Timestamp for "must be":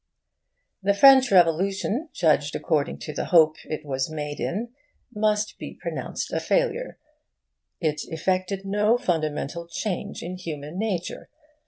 5.13-5.77